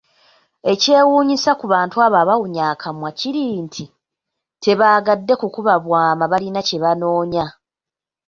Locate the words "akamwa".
2.73-3.09